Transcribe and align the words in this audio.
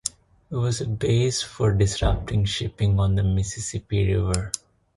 It 0.49 0.55
was 0.55 0.81
a 0.81 0.87
base 0.87 1.43
for 1.43 1.73
disrupting 1.73 2.45
shipping 2.45 2.99
on 2.99 3.13
the 3.13 3.21
Mississippi 3.21 4.11
River. 4.15 4.51